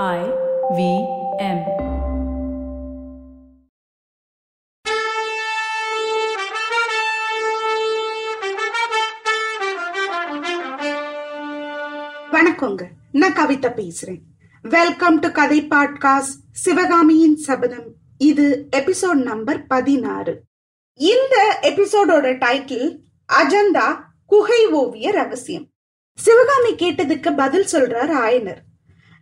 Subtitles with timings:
[0.00, 0.20] I
[0.76, 0.82] V
[1.38, 1.58] M.
[12.32, 12.88] வணக்கங்க.
[13.12, 14.20] நான் கவிதா பேசுறேன்.
[14.62, 17.94] வெல்கம் டு கதை பாட்காஸ்ட் சிவகாமியின் சபதம்.
[18.18, 20.42] இது எபிசோட் நம்பர் பதினாறு.
[20.94, 22.98] இந்த எபிசோடோட டைட்டில்
[23.32, 25.68] அஜந்தா குகை ஓவிய ரகசியம்.
[26.14, 28.70] சிவகாமி கேட்டதுக்கு பதில் சொல்றார் ஆயனர்.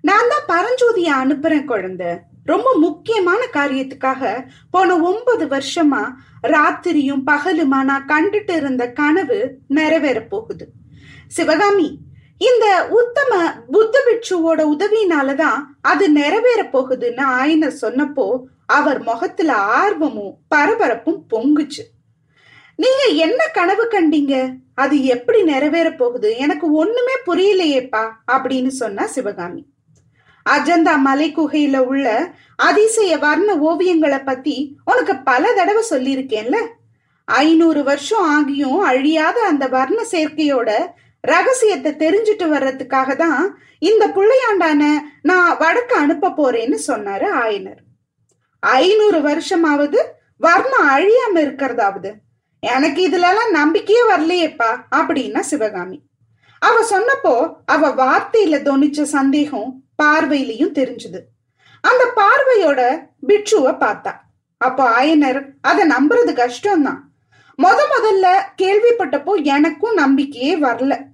[0.01, 2.07] நான் தான் பரஞ்சோதிய அனுப்புறேன் குழந்தை.
[2.45, 10.69] ரொம்ப முக்கியமான காரியத்துக்காக போன ஒன்பது வருஷமா ராத்திரியும் பகலுமா நான் கண்டுட்டு இருந்த கனவு நிறைவேற போகுது.
[11.29, 11.99] சிவகாமி
[12.39, 21.85] இந்த உத்தம புத்த பிட்சுவோட உதவியினாலதான் அது நிறைவேற போகுதுன்னு ஆயனர் சொன்னப்போ அவர் முகத்துல ஆர்வமும் பரபரப்பும் பொங்குச்சு.
[22.77, 24.55] நீங்க என்ன கனவு கண்டீங்க?
[24.75, 26.37] அது எப்படி நிறைவேற போகுது?
[26.37, 29.67] எனக்கு ஒண்ணுமே புரியலையேப்பா அப்படின்னு சொன்னா சிவகாமி.
[30.49, 36.57] அஜந்தா மலை குகையில உள்ள அதிசய வர்ண ஓவியங்களை பத்தி உனக்கு பல தடவை சொல்லியிருக்கேன்ல.
[37.25, 40.71] ஐநூறு வருஷம் ஆகியும் அழியாத அந்த வர்ண சேர்க்கையோட
[41.21, 44.83] ரகசியத்தை தெரிஞ்சுட்டு வர்றதுக்காக தான் இந்த புள்ளையாண்டான
[45.23, 47.81] நான் வடக்கு அனுப்ப போறேன்னு சொன்னாரு ஆயனர்.
[48.61, 49.99] ஐநூறு வருஷமாவது
[50.37, 52.13] வர்ணம் அழியாம இருக்கிறதாவது.
[52.61, 55.99] எனக்கு இதுலலாம் நம்பிக்கையே வரலையேப்பா அப்படின்னா சிவகாமி.
[56.59, 57.35] அவ சொன்னப்போ
[57.67, 59.71] அவ வார்த்தையில தொனிச்ச சந்தேகம்
[60.03, 61.21] பார்வையிலையும் தெரிஞ்சுது.
[61.81, 62.81] அந்த பார்வையோட
[63.29, 64.13] பிட்சுவ பார்த்தா.
[64.57, 67.01] அப்போ ஆயனர் அதை நம்புறது கஷ்டம்தான்.
[67.59, 68.27] முத முதல்ல
[68.63, 71.05] கேள்விப்பட்டப்போ எனக்கும் நம்பிக்கையே வரல.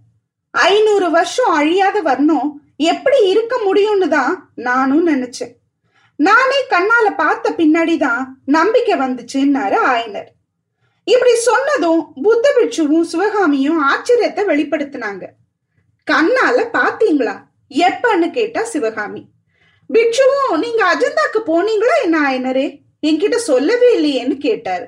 [0.51, 5.53] ஐநூறு வருஷம் அழியாத வரணும் எப்படி இருக்க முடியும்னு தான் நானும் நினைச்சேன்.
[6.17, 10.29] நானே கண்ணால பார்த்த பின்னாடிதான் நம்பிக்கை வந்துச்சுன்னாரு ஆயனர்.
[11.05, 15.25] இப்படி சொன்னதும் புத்த பிட்சுவும் சிவகாமியும் ஆச்சரியத்தை வெளிப்படுத்தினாங்க.
[16.11, 19.27] கண்ணால பாத்தீங்களா எப்பன்னு கேட்டா சிவகாமி.
[19.93, 22.81] பிக்ஷுவும் நீங்க அஜந்தாக்கு போனீங்களா என்ன ஆயனரே?
[23.03, 24.87] என்கிட்ட சொல்லவே இல்லையேன்னு கேட்டாரு.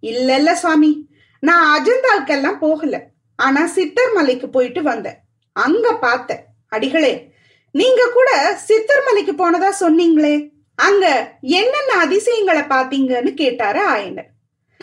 [0.00, 1.08] இல்ல இல்ல சுவாமி
[1.40, 3.06] நான் அஜந்தாவுக்கெல்லாம் போகல.
[3.36, 5.18] ஆனா சித்தர் மலைக்கு போயிட்டு வந்தேன்.
[5.52, 6.44] அங்க பார்த்தேன்.
[6.68, 7.32] அடிகளே
[7.72, 10.48] நீங்க கூட சித்தர் மலைக்கு போனதா சொன்னீங்களே?
[10.74, 14.28] அங்க என்னென்ன அதிசயங்களை பாத்தீங்கன்னு கேட்டாரு ஆயனர்.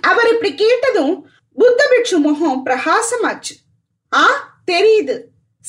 [0.01, 3.55] அவர் இப்படி கேட்டதும் புத்த பிக்ஷு முகம் பிரகாசமாச்சு.
[4.13, 4.23] ஆ
[4.71, 5.19] தெரியுது.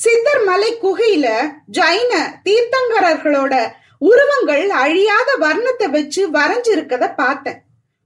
[0.03, 1.27] சித்தர் மலை குகையில
[1.77, 2.11] ஜைன
[2.45, 3.53] தீர்த்தங்கரர்களோட
[3.97, 7.57] உருவங்கள் அழியாத வர்ணத்தை வச்சு வரைஞ்சிருக்கத பார்த்தேன்.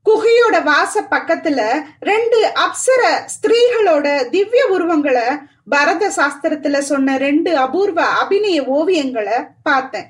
[0.06, 1.60] குகையோட வாச பக்கத்துல
[2.00, 3.02] ரெண்டு அப்சர
[3.34, 5.28] ஸ்திரீகளோட திவ்ய உருவங்களை
[5.74, 10.08] பரத சாஸ்திரத்துல சொன்ன ரெண்டு அபூர்வ அபிநய ஓவியங்களை பார்த்தேன்.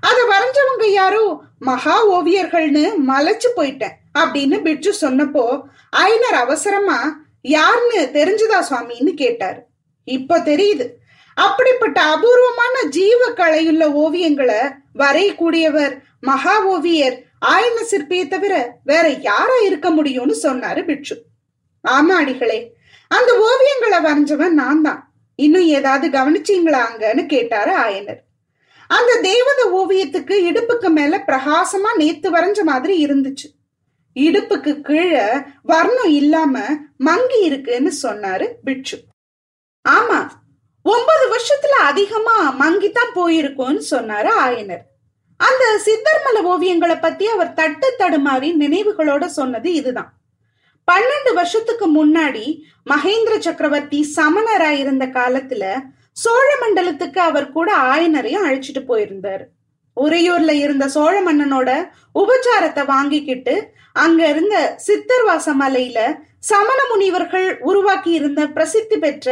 [0.00, 1.24] அதை வரைஞ்சவங்க யாரோ
[1.58, 5.44] மகா ஓவியர்கள்னு மலைச்சு போயிட்டேன் அப்படின்னு பிட்சு சொன்னப்போ
[5.90, 6.98] ஐனர் அவசரமா
[7.40, 9.60] யாருன்னு தெரிஞ்சுதா சுவாமின்னு கேட்டாரு.
[10.04, 10.86] இப்போ தெரியுது.
[11.36, 14.60] அப்படிப்பட்ட அபூர்வமான ஜீவ கலையுள்ள ஓவியங்களை
[14.94, 21.16] வரையக்கூடியவர் மகா ஓவியர் ஆயன சிற்பியை தவிர வேற யாரா இருக்க முடியும்னு சொன்னாரு பிட்சு
[21.84, 22.58] ஆமா அடிகளே
[23.10, 25.14] அந்த ஓவியங்களை வரைஞ்சவன் நான் தான்.
[25.38, 28.20] இன்னும் ஏதாவது கவனிச்சீங்களா அங்கன்னு கேட்டாரு ஆயனர்.
[28.90, 33.48] அந்த தேவத ஓவியத்துக்கு இடுப்புக்கு மேல பிரகாசமா நேத்து வரைஞ்ச மாதிரி இருந்துச்சு.
[34.16, 35.24] இடுப்புக்கு கீழே
[35.62, 36.54] வர்ணம் இல்லாம
[36.96, 38.98] மங்கி இருக்குன்னு சொன்னாரு பிட்சு
[39.84, 40.39] ஆமா
[40.92, 44.84] ஒன்பது வருஷத்துல அதிகமா மங்கித்தான் போயிருக்கும்னு சொன்னாரு ஆயனர்.
[45.40, 50.10] அந்த சித்தர்மல ஓவியங்களை பத்தி அவர் தட்டு தடுமாறி நினைவுகளோட சொன்னது இதுதான்.
[50.88, 52.44] பன்னெண்டு வருஷத்துக்கு முன்னாடி
[52.90, 55.64] மகேந்திர சக்கரவர்த்தி சமணரா இருந்த காலத்துல
[56.22, 59.44] சோழ மண்டலத்துக்கு அவர் கூட ஆயனரையும் அழைச்சிட்டு போயிருந்தாரு.
[59.96, 61.70] உறையூர்ல இருந்த சோழ மன்னனோட
[62.20, 63.54] உபச்சாரத்தை வாங்கிக்கிட்டு
[64.04, 66.00] அங்க இருந்த சித்தர்வாச மலையில
[66.50, 69.28] சமண முனிவர்கள் உருவாக்கி இருந்த பிரசித்தி பெற்ற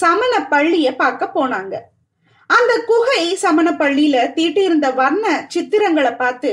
[0.00, 1.74] சமண பள்ளிய பார்க்க போனாங்க.
[2.46, 6.50] அந்த குகை சமண பள்ளியில தீட்டியிருந்த வர்ண சித்திரங்களை பார்த்து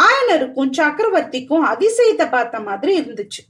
[0.00, 3.42] ஆயனருக்கும் சக்கரவர்த்திக்கும் அதிசயத்தை பார்த்த மாதிரி இருந்துச்சு.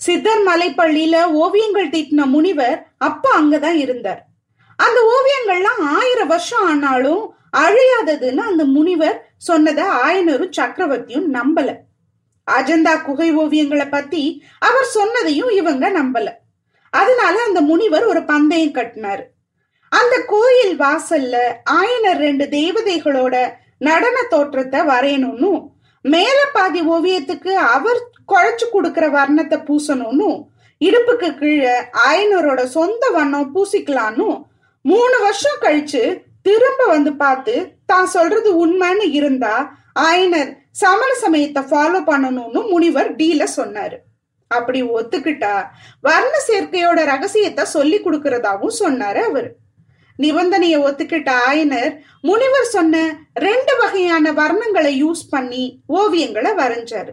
[0.00, 4.22] சித்தர் மலைப்பள்ளியில ஓவியங்கள் தீட்டின முனிவர் அப்ப அங்கதான் இருந்தார்.
[4.76, 7.22] அந்த ஓவியங்கள்லாம் ஆயிரம் வருஷம் ஆனாலும்
[7.56, 11.70] அழியாததுன்னு அந்த முனிவர் சொன்னதை ஆயனரும் சக்கரவர்த்தியும் நம்பல.
[12.50, 14.22] அஜந்தா குகை ஓவியங்களை பத்தி
[14.58, 16.28] அவர் சொன்னதையும் இவங்க நம்பல.
[16.92, 19.24] அதனால அந்த முனிவர் ஒரு பந்தயம் கட்டினாரு.
[19.92, 21.36] அந்த கோயில் வாசல்ல
[21.80, 23.34] ஆயனர் ரெண்டு தேவதைகளோட
[23.88, 25.52] நடன தோற்றத்தை வரையணும்னு
[26.04, 28.00] மேல பாதி ஓவியத்துக்கு அவர்
[28.32, 30.30] குழைச்சு கொடுக்கிற வர்ணத்தை பூசணும்னு
[30.80, 31.74] இடுப்புக்கு கீழே
[32.08, 34.28] ஆயனரோட சொந்த வண்ணம் பூசிக்கலான்னு
[34.84, 36.02] மூணு வருஷம் கழிச்சு
[36.42, 37.54] திரும்ப வந்து பார்த்து
[37.86, 39.54] தான் சொல்றது உண்மைன்னு இருந்தா
[40.06, 40.50] ஆயனர்
[40.80, 43.96] சமண சமயத்தை ஃபாலோ பண்ணணும்னு முனிவர் டீல சொன்னாரு.
[44.58, 45.54] அப்படி ஒத்துக்கிட்டா
[46.08, 49.50] வர்ண சேர்க்கையோட ரகசியத்தை சொல்லி கொடுக்கறதாவும் சொன்னாரு அவரு.
[50.18, 51.92] நிபந்தனையை ஒத்துக்கிட்ட ஆயனர்
[52.28, 52.96] முனிவர் சொன்ன
[53.46, 55.64] ரெண்டு வகையான வர்ணங்களை யூஸ் பண்ணி
[55.98, 57.12] ஓவியங்களை வரைஞ்சாரு.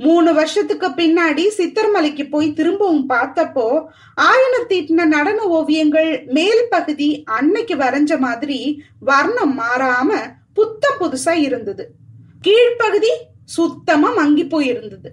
[0.00, 3.66] மூணு வருஷத்துக்கு பின்னாடி சித்தர்மலைக்கு போய் திரும்பவும் பார்த்தப்போ
[4.28, 7.08] ஆயனர் தீட்டின நடன ஓவியங்கள் மேல் பகுதி
[7.38, 8.58] அன்னைக்கு வரைஞ்ச மாதிரி
[9.10, 10.10] வர்ணம் மாறாம
[10.58, 11.84] புத்தம் புதுசா இருந்தது.
[12.46, 13.12] கீழ்ப்பகுதி
[13.56, 15.10] சுத்தமா மங்கி போயிருந்தது.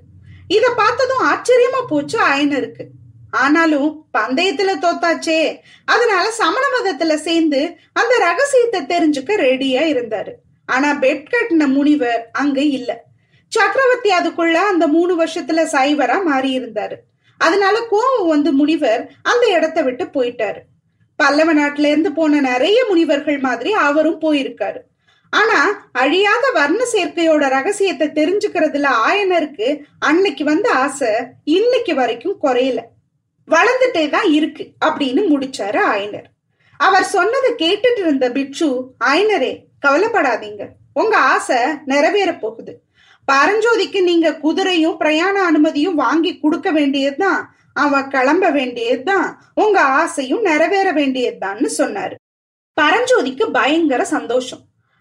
[0.49, 2.85] இத பார்த்ததும் ஆச்சரியமா போச்சு ஆயனருக்கு.
[3.31, 5.57] ஆனாலும் பந்தயத்துல தோத்தாச்சே.
[5.85, 10.31] அதனால சமண மதத்துல சேர்ந்து அந்த ரகசியத்தை தெரிஞ்சுக்க ரெடியா இருந்தாரு.
[10.65, 13.03] ஆனா பெட் கட்டின முனிவர் அங்க இல்ல.
[13.47, 16.95] சக்கரவர்த்தி அதுக்குள்ள அந்த மூணு வருஷத்துல சைவரா மாறி இருந்தாரு.
[17.37, 20.59] அதனால கோவம் வந்து முனிவர் அந்த இடத்த விட்டு போயிட்டாரு.
[21.15, 24.79] பல்லவ நாட்டுல இருந்து போன நிறைய முனிவர்கள் மாதிரி அவரும் போயிருக்காரு.
[25.29, 31.07] ஆனா அழியாத வர்ண சேர்க்கையோட ரகசியத்தை தெரிஞ்சுக்கிறதுல ஆயனருக்கு அன்னைக்கு வந்த ஆசை
[31.43, 32.79] இன்னைக்கு வரைக்கும் குறையல.
[33.47, 36.23] வளர்ந்துட்டே தான் இருக்கு அப்படின்னு முடிச்சாரு ஆயனர்.
[36.77, 40.67] அவர் சொன்னதை கேட்டுட்டு இருந்த பிட்சு ஆயனரே கவலைப்படாதீங்க.
[40.93, 42.81] உங்க ஆசை நிறைவேற போகுது.
[43.31, 47.55] பரஞ்சோதிக்கு நீங்க குதிரையும் பிரயாண அனுமதியும் வாங்கி கொடுக்க வேண்டியதுதான்.
[47.73, 49.51] அவ கிளம்ப வேண்டியதுதான்.
[49.55, 52.15] உங்க ஆசையும் நிறைவேற வேண்டியதுதான்னு சொன்னாரு.
[52.81, 54.59] பரஞ்சோதிக்கு பயங்கர சந்தோஷம்.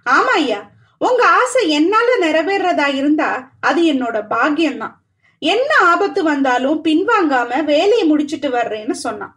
[0.09, 0.61] ஆமா ஐயா
[0.99, 4.95] உங்க ஆசை என்னால நிறைவேறதா இருந்தா அது என்னோட பாக்கியம்தான்.
[5.39, 9.37] என்ன ஆபத்து வந்தாலும் பின்வாங்காம வேலையை முடிச்சிட்டு வர்றேன்னு சொன்னான்.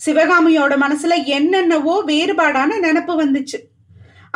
[0.00, 3.58] சிவகாமியோட மனசுல என்னென்னவோ வேறுபாடான நினப்பு வந்துச்சு.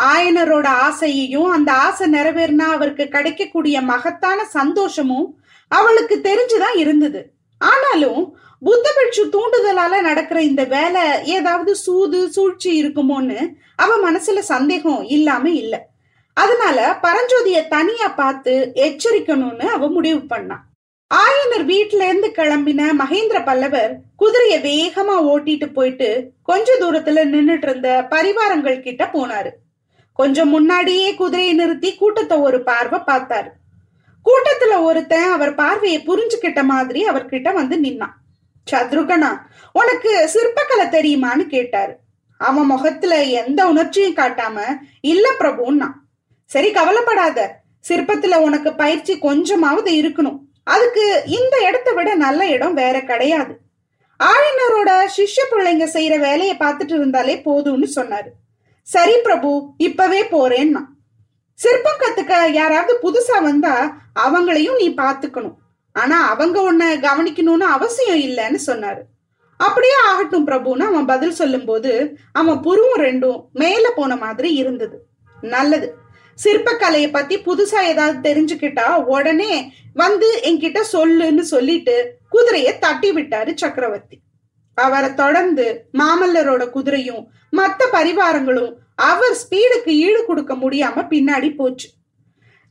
[0.03, 7.33] ஆயனரோட ஆசையையும் அந்த ஆசை நிறைவேறினா அவருக்கு கிடைக்கக்கூடிய மகத்தான சந்தோஷமும் அவளுக்கு தெரிஞ்சுதான் இருந்தது.
[7.59, 13.39] ஆனாலும் புத்த பிட்சு தூண்டுதலால நடக்கிற இந்த வேலை ஏதாவது சூது சூழ்ச்சி இருக்குமோன்னு
[13.77, 15.89] அவ மனசுல சந்தேகம் இல்லாம இல்ல.
[16.35, 20.65] அதனால பரஞ்சோதிய தனியா பார்த்து எச்சரிக்கணும்னு அவ முடிவு பண்ணான்
[21.11, 28.81] ஆயனர் வீட்டுல இருந்து கிளம்பின மகேந்திர பல்லவர் குதிரைய வேகமா ஓட்டிட்டு போயிட்டு கொஞ்ச தூரத்துல நின்னுட்டு இருந்த பரிவாரங்கள்
[28.81, 29.51] கிட்ட போனாரு.
[30.13, 33.51] கொஞ்சம் முன்னாடியே குதிரையை நிறுத்தி கூட்டத்தை ஒரு பார்வை பார்த்தாரு.
[34.27, 38.15] கூட்டத்துல ஒருத்தன் அவர் பார்வையை புரிஞ்சுக்கிட்ட மாதிரி அவர்கிட்ட வந்து நின்னான்.
[38.67, 39.31] சத்ருகனா
[39.73, 41.95] உனக்கு சிற்பக்கலை தெரியுமான்னு கேட்டாரு.
[42.41, 44.59] அவன் முகத்துல எந்த உணர்ச்சியும் காட்டாம
[45.01, 45.89] இல்ல பிரபுன்னா
[46.51, 47.39] சரி கவலைப்படாத
[47.89, 50.39] சிற்பத்துல உனக்கு பயிற்சி கொஞ்சமாவது இருக்கணும்.
[50.65, 53.55] அதுக்கு இந்த இடத்தை விட நல்ல இடம் வேற கிடையாது.
[54.21, 58.31] ஆழினரோட சிஷ்ய பிள்ளைங்க செய்யற வேலையை பார்த்துட்டு இருந்தாலே போதும்னு சொன்னாரு.
[58.83, 60.83] சரி பிரபு இப்பவே போறேன்னா.
[61.59, 63.75] சிற்பம் கத்துக்க யாராவது புதுசா வந்தா
[64.25, 65.57] அவங்களையும் நீ பாத்துக்கணும்
[65.93, 69.03] ஆனா அவங்க உன்னை கவனிக்கணும்னு அவசியம் இல்லைன்னு சொன்னாரு.
[69.57, 75.07] அப்படியே ஆகட்டும் பிரபுன்னு அவன் பதில் சொல்லும் போது அவன் புருவம் ரெண்டும் மேல போன மாதிரி இருந்தது.
[75.41, 75.95] நல்லது.
[76.45, 84.21] சிற்பக்கலைய பத்தி புதுசா ஏதாவது தெரிஞ்சுக்கிட்டா உடனே வந்து என்கிட்ட சொல்லுன்னு சொல்லிட்டு குதிரைய தட்டி விட்டாரு சக்கரவர்த்தி.
[84.75, 87.27] அவரை தொடர்ந்து மாமல்லரோட குதிரையும்
[87.57, 91.91] மத்த பரிவாரங்களும் அவர் ஸ்பீடுக்கு ஈடு கொடுக்க முடியாம பின்னாடி போச்சு.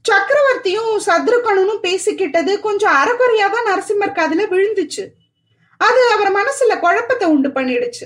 [0.06, 5.04] சக்கரவர்த்தியும் சத்ருகனும் பேசிக்கிட்டது கொஞ்சம் அறகுறையா தான் நரசிம்மர் காதுல விழுந்துச்சு.
[5.78, 8.06] அது அவர் மனசுல குழப்பத்தை உண்டு பண்ணிடுச்சு.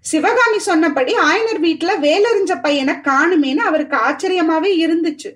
[0.00, 5.30] சிவகாமி சொன்னபடி ஆயனர் வீட்டுல வேலறிஞ்ச பையனை காணுமேனு அவருக்கு ஆச்சரியமாவே இருந்துச்சு.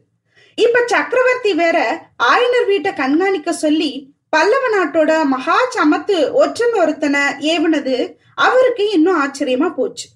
[0.55, 1.79] இப்ப சக்கரவர்த்தி வேற
[2.23, 3.91] ஆயனர் வீட்டை கண்காணிக்க சொல்லி
[4.29, 7.21] பல்லவ நாட்டோட மகா சமத்து ஒற்றன் ஒருத்தனை
[7.53, 10.09] ஏவுனது அவருக்கு இன்னும் ஆச்சரியமா போச்சு.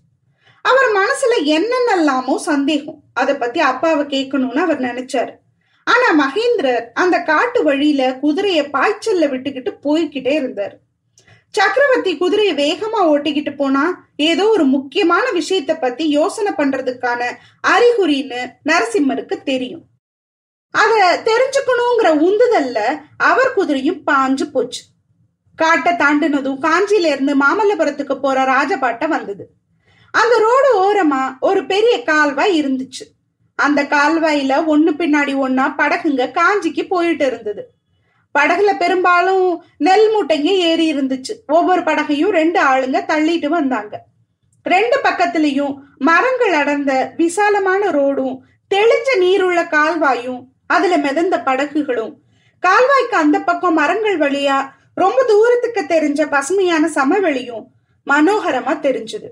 [0.64, 3.02] அவர் மனசுல என்னென்னலாமோ சந்தேகம்.
[3.14, 5.32] அதை பத்தி அப்பாவை கேட்கணும்னு அவர் நினைச்சாரு.
[5.84, 10.78] ஆனா மகேந்திரர் அந்த காட்டு வழியில குதிரைய பாய்ச்சல்ல விட்டுக்கிட்டு போய்கிட்டே இருந்தார்.
[11.50, 17.22] சக்கரவர்த்தி குதிரையை வேகமா ஓட்டிக்கிட்டு போனா ஏதோ ஒரு முக்கியமான விஷயத்த பத்தி யோசனை பண்றதுக்கான
[17.66, 19.82] அறிகுறின்னு நரசிம்மருக்கு தெரியும்.
[20.70, 24.82] அத தெரிஞ்சுக்கணுங்கிற உந்துதல்ல அவர் குதிரையும் பாஞ்சு போச்சு.
[25.56, 29.50] காட்டை தாண்டினதும் காஞ்சியில இருந்து மாமல்லபுரத்துக்கு போற ராஜபாட்டை வந்தது.
[30.10, 33.04] அந்த ரோடு ஓரமா ஒரு பெரிய கால்வாய் இருந்துச்சு.
[33.66, 37.62] அந்த கால்வாயில ஒண்ணு பின்னாடி ஒன்னா படகுங்க காஞ்சிக்கு போயிட்டு இருந்தது.
[38.34, 39.46] படகுல பெரும்பாலும்
[39.86, 41.34] நெல் மூட்டைங்க ஏறி இருந்துச்சு.
[41.46, 43.94] ஒவ்வொரு படகையும் ரெண்டு ஆளுங்க தள்ளிட்டு வந்தாங்க.
[44.62, 48.36] ரெண்டு பக்கத்துலயும் மரங்கள் அடர்ந்த விசாலமான ரோடும்
[48.74, 52.12] தெளிஞ்ச நீருள்ள கால்வாயும் அதுல மிதந்த படகுகளும்.
[52.66, 54.58] கால்வாய்க்கு அந்த பக்கம் மரங்கள் வழியா
[54.94, 57.64] ரொம்ப தூரத்துக்கு தெரிஞ்ச பசுமையான சமவெளியும்
[58.10, 59.28] மனோகரமா தெரிஞ்சது.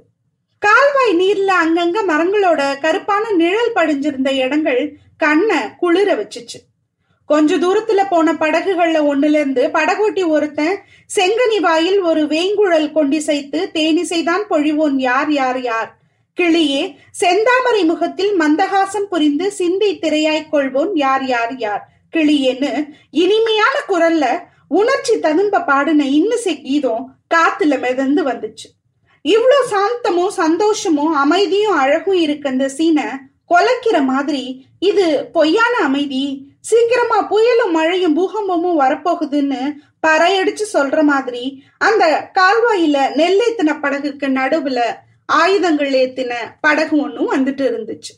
[0.58, 6.58] கால்வாய் நீர்ல அங்கங்க மரங்களோட கருப்பான நிழல் படிஞ்சிருந்த இடங்கள் கண்ணை குளிர வச்சுச்சு.
[7.26, 10.78] கொஞ்ச தூரத்துல போன படகுகள்ல ஒண்ணுல இருந்து படகோட்டி ஒருத்தன்
[11.16, 15.96] செங்கனி வாயில் ஒரு வேங்குழல் கொண்டிசைத்து தேனிசைதான் பொழிவோன் யார் யார் யார்?
[16.36, 21.88] கிளியே செந்தாமரை முகத்தில் மந்தகாசம் புரிந்து சிந்தை திரையாய் கொள்வோன் யார் யார் யார்?
[22.16, 24.26] கிளியேன்னு இனிமையான குரல்ல
[24.68, 28.77] உணர்ச்சி ததும்ப பாடின இன்னிசை கீதம் காத்துல மிதந்து வந்துச்சு.
[29.34, 33.06] இவ்வளோ சாந்தமும் சந்தோஷமும் அமைதியும் அழகும் இருக்க இந்த சீனை
[33.50, 34.44] கொலைக்கிற மாதிரி
[34.90, 35.06] இது
[35.36, 36.22] பொய்யான அமைதி.
[36.68, 39.60] சீக்கிரமா புயலும் மழையும் பூகம்பமும் வரப்போகுதுன்னு
[40.06, 41.44] பறையடிச்சு சொல்ற மாதிரி
[41.78, 42.04] அந்த
[42.38, 44.80] கால்வாயில நெல்லேத்தின படகுக்கு நடுவுல
[45.40, 48.12] ஆயுதங்கள் ஏத்தின படகு ஒன்றும் வந்துட்டு இருந்துச்சு.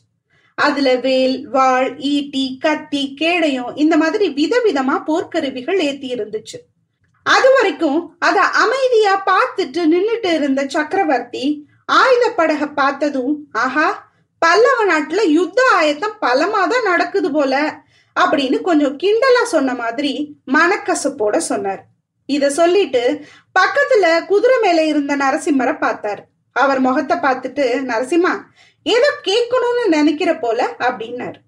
[0.57, 6.59] அதுல வேல் வாள் ஈட்டி கத்தி கேடயம் இந்த மாதிரி விதவிதமா போர்க்கருவிகள் ஏத்தி இருந்துச்சு.
[7.25, 11.45] அது வரைக்கும் அத அமைதியா பார்த்துட்டு நின்னுட்டு இருந்த சக்கரவர்த்தி
[11.85, 13.87] ஆயுத படக பார்த்ததும் ஆஹா
[14.41, 17.83] பல்லவ நாட்டுல யுத்த ஆயத்தம் பலமாதான் நடக்குது போல
[18.15, 20.13] அப்படின்னு கொஞ்சம் கிண்டலா சொன்ன மாதிரி
[20.53, 21.81] மனக்கசப்போட சொன்னார்.
[22.25, 23.03] இத சொல்லிட்டு
[23.59, 26.21] பக்கத்துல குதிரை மேல இருந்த நரசிம்மரை பார்த்தார்.
[26.55, 28.33] அவர் முகத்தை பார்த்துட்டு நரசிம்மா
[28.85, 31.39] ஏதோ கேட்கணும்னு நினைக்கிற போல அப்படின்னாரு.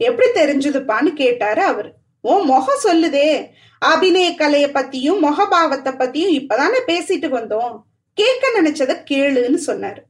[0.00, 1.90] எப்படி தெரிஞ்சதுப்பான்னு கேட்டாரு அவரு.
[2.20, 3.50] ஓ முகம் சொல்லுதே
[3.86, 7.82] அபிநய கலையை பத்தியும் முகபாவத்தை பத்தியும் இப்பதானே பேசிட்டு வந்தோம்.
[8.14, 10.02] கேட்க நினைச்சத கேளுன்னு சொன்னாரு.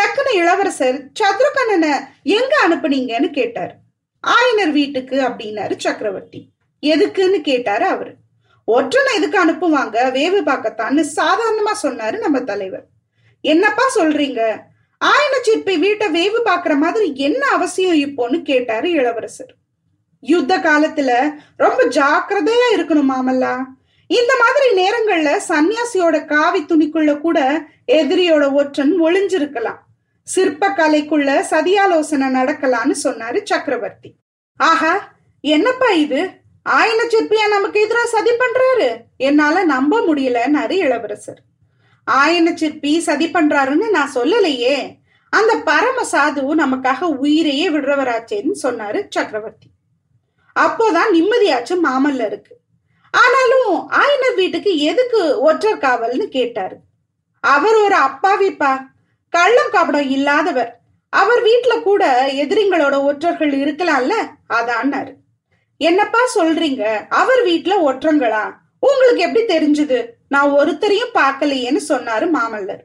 [0.00, 3.74] டக்குன்னு இளவரசர் சத்ருகண்ணனை எங்க அனுப்புனீங்கன்னு கேட்டாரு.
[4.26, 6.48] ஆயனர் வீட்டுக்கு அப்படின்னாரு சக்கரவர்த்தி.
[6.82, 8.14] எதுக்குன்னு கேட்டாரு அவரு.
[8.66, 9.96] ஒற்றனை எதுக்கு அனுப்புவாங்க?
[10.18, 12.86] வேவு பார்க்கத்தான்னு சாதாரணமா சொன்னாரு நம்ம தலைவர்.
[13.40, 14.58] என்னப்பா சொல்றீங்க?
[15.04, 19.54] ஆயன சிற்பி வீட்டை வேவு பாக்குற மாதிரி என்ன அவசியம் இப்போன்னு கேட்டாரு இளவரசர்.
[20.24, 23.64] யுத்த காலத்துல ரொம்ப ஜாக்கிரதையா இருக்கணும் மாமல்லா.
[24.06, 27.62] இந்த மாதிரி நேரங்கள்ல சன்னியாசியோட காவி துணிக்குள்ள கூட
[27.92, 29.78] எதிரியோட ஒற்றன் ஒளிஞ்சிருக்கலாம்.
[30.22, 34.14] சிற்ப கலைக்குள்ள சதியாலோசனை நடக்கலான்னு சொன்னாரு சக்கரவர்த்தி.
[34.56, 36.30] ஆஹா என்னப்பா இது?
[36.70, 38.88] ஆயன சிற்பியா நமக்கு எதிரா சதி பண்றாரு?
[39.16, 41.42] என்னால நம்ப முடியலன்னாரு இளவரசர்.
[42.10, 44.96] ஆயன சிற்பி சதி பண்றாருன்னு நான் சொல்லலையே.
[45.30, 49.66] அந்த பரம சாது நமக்காக உயிரையே விடுறவராச்சேன்னு சொன்னாரு சக்கரவர்த்தி.
[50.60, 52.56] அப்போதான் நிம்மதியாச்சும் மாமல்ல இருக்கு.
[53.10, 56.76] ஆனாலும் ஆயனர் வீட்டுக்கு எதுக்கு ஒற்றர் காவல்னு கேட்டாரு.
[57.40, 58.80] அவர் ஒரு அப்பாவிப்பா.
[59.28, 60.80] கள்ளம் கபடம் இல்லாதவர்.
[61.08, 64.12] அவர் வீட்டுல கூட எதிரிங்களோட ஒற்றர்கள் இருக்கலாம்ல?
[64.48, 65.14] அதான்னாரு.
[65.76, 67.06] என்னப்பா சொல்றீங்க?
[67.08, 68.54] அவர் வீட்டுல ஒற்றங்களா?
[68.80, 70.06] உங்களுக்கு எப்படி தெரிஞ்சது?
[70.28, 72.80] நான் ஒருத்தரையும் பார்க்கலையேன்னு சொன்னாரு மாமல்லர்.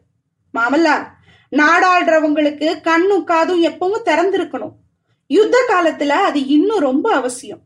[0.58, 1.08] மாமல்லா
[1.52, 4.74] நாடாளுறவங்களுக்கு கண்ணும் காதும் எப்பவும் திறந்திருக்கணும்.
[5.28, 7.60] யுத்த காலத்துல அது இன்னும் ரொம்ப அவசியம்.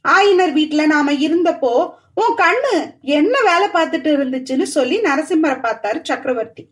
[0.00, 6.68] ஆயினர் வீட்டுல நாம இருந்தப்போ உன் கண்ணு என்ன வேலை பார்த்துட்டு இருந்துச்சுன்னு சொல்லி நரசிம்மரை பார்த்தாரு சக்கரவர்த்தி.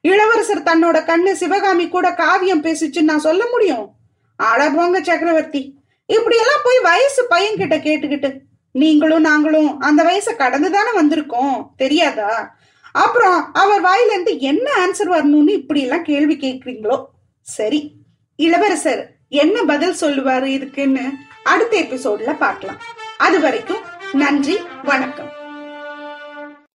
[0.00, 3.92] இளவரசர் தன்னோட கண்ணு சிவகாமி கூட காவியம் பேசிச்சுன்னு நான் சொல்ல முடியும்?
[4.36, 5.78] ஆட போங்க சக்கரவர்த்தி.
[6.06, 8.38] இப்படி எல்லாம் போய் வயசு பையன் கிட்ட கேட்டுக்கிட்டு
[8.72, 12.56] நீங்களும் நாங்களும் அந்த வயசை கடந்து தானே வந்திருக்கோம் தெரியாதா?
[12.92, 17.04] அப்புறம் அவர் வாயிலிருந்து என்ன ஆன்சர் வரணும்னு இப்படி எல்லாம் கேள்வி கேட்குறீங்களோ?
[17.40, 17.92] சரி
[18.36, 21.10] இளவரசர் என்ன பதில் சொல்லுவாரு இதுக்குன்னு
[21.44, 22.80] அடுத்த எபிசோட்ல பார்க்கலாம்.
[23.18, 25.32] அது வரைக்கும் நன்றி வணக்கம்.